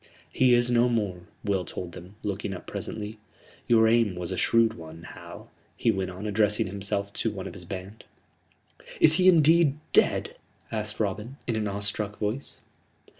[0.33, 3.19] "He is no more," Will told them, looking up presently;
[3.67, 7.53] "your aim was a shrewd one, Hal," he went on, addressing himself to one of
[7.53, 8.05] his band.
[8.99, 10.39] "Is he indeed dead?"
[10.71, 12.61] asked Robin, in an awestruck voice.